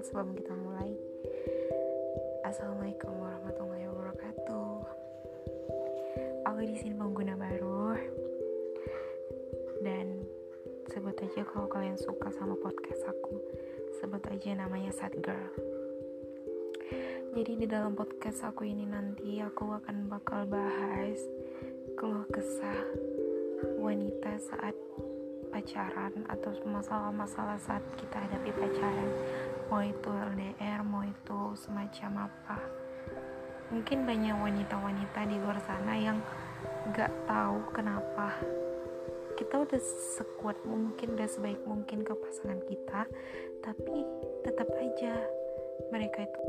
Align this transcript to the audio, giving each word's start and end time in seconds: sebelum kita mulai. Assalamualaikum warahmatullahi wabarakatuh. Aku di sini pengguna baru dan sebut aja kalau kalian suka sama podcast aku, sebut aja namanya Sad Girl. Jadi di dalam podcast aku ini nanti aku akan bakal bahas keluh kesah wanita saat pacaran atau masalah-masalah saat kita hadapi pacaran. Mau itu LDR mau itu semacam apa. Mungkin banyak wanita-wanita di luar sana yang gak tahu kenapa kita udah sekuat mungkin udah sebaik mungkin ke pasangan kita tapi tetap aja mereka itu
sebelum 0.00 0.32
kita 0.32 0.48
mulai. 0.56 0.96
Assalamualaikum 2.40 3.12
warahmatullahi 3.20 3.84
wabarakatuh. 3.84 4.76
Aku 6.48 6.60
di 6.64 6.72
sini 6.80 6.96
pengguna 6.96 7.36
baru 7.36 8.00
dan 9.84 10.24
sebut 10.88 11.20
aja 11.20 11.44
kalau 11.52 11.68
kalian 11.68 12.00
suka 12.00 12.32
sama 12.32 12.56
podcast 12.56 13.04
aku, 13.12 13.36
sebut 14.00 14.24
aja 14.24 14.56
namanya 14.56 14.88
Sad 14.96 15.12
Girl. 15.20 15.52
Jadi 17.36 17.60
di 17.60 17.66
dalam 17.68 17.92
podcast 17.92 18.40
aku 18.40 18.64
ini 18.64 18.88
nanti 18.88 19.44
aku 19.44 19.68
akan 19.68 20.08
bakal 20.08 20.48
bahas 20.48 21.20
keluh 22.00 22.24
kesah 22.32 22.88
wanita 23.84 24.32
saat 24.40 24.72
pacaran 25.56 26.12
atau 26.28 26.52
masalah-masalah 26.68 27.56
saat 27.56 27.80
kita 27.96 28.20
hadapi 28.20 28.52
pacaran. 28.52 29.08
Mau 29.72 29.80
itu 29.80 30.12
LDR 30.12 30.84
mau 30.84 31.00
itu 31.00 31.56
semacam 31.56 32.28
apa. 32.28 32.60
Mungkin 33.72 34.04
banyak 34.04 34.36
wanita-wanita 34.36 35.20
di 35.24 35.40
luar 35.40 35.56
sana 35.64 35.96
yang 35.96 36.20
gak 36.92 37.08
tahu 37.24 37.72
kenapa 37.72 38.36
kita 39.40 39.64
udah 39.64 39.80
sekuat 40.20 40.60
mungkin 40.68 41.16
udah 41.16 41.28
sebaik 41.28 41.60
mungkin 41.68 42.00
ke 42.04 42.12
pasangan 42.16 42.60
kita 42.64 43.04
tapi 43.60 44.00
tetap 44.40 44.64
aja 44.80 45.12
mereka 45.92 46.24
itu 46.24 46.40